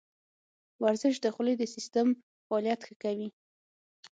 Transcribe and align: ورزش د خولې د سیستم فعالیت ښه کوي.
ورزش 0.83 1.15
د 1.21 1.25
خولې 1.33 1.53
د 1.57 1.63
سیستم 1.75 2.07
فعالیت 2.45 2.79
ښه 2.87 2.95
کوي. 3.03 3.29